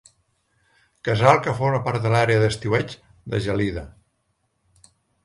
Casal 1.09 1.41
que 1.47 1.53
forma 1.59 1.81
part 1.87 2.01
de 2.07 2.13
l'àrea 2.13 2.39
d'estiueig 2.45 2.95
de 3.35 3.43
Gelida. 3.49 3.85